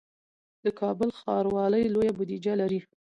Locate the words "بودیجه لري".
2.17-2.79